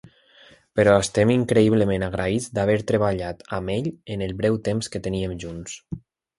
Però 0.79 0.95
estem 1.01 1.33
increïblement 1.33 2.07
agraïts 2.07 2.49
d'haver 2.59 2.79
treballat 2.93 3.47
amb 3.61 3.77
ell 3.77 3.93
en 4.17 4.27
el 4.31 4.37
breu 4.43 4.61
temps 4.73 4.93
que 4.97 5.07
teníem 5.11 5.41
junts. 5.47 5.81